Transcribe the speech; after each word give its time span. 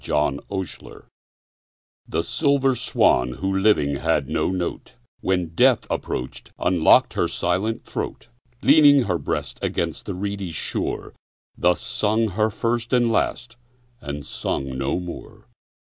6 0.03 0.07
Autoplay 0.09 1.03
The 2.07 2.23
silver 2.23 2.73
swan, 2.75 3.33
who 3.33 3.55
living 3.55 3.97
had 3.97 4.29
no 4.29 4.49
note, 4.49 4.95
When 5.19 5.53
death 5.53 5.85
approach'd, 5.91 6.51
unlock'd 6.57 7.13
her 7.13 7.27
silent 7.27 7.85
throat; 7.85 8.27
Leaning 8.63 9.03
her 9.03 9.19
breast 9.19 9.59
against 9.61 10.07
the 10.07 10.15
reedy 10.15 10.49
shore, 10.49 11.13
Thus 11.55 11.81
sung 11.81 12.29
her 12.29 12.49
first 12.49 12.93
and 12.93 13.11
last, 13.11 13.57
and 14.01 14.25
sung 14.25 14.75
no 14.75 14.99
more. 14.99 15.45